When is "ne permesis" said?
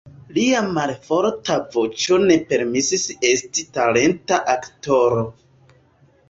2.23-3.05